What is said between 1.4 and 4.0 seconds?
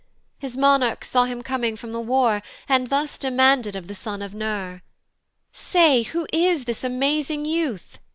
coming from the war, And thus demanded of the